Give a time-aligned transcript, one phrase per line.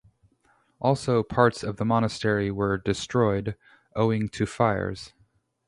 [0.79, 3.55] Also parts of the monastery were destroyed
[3.95, 5.13] owing to fires.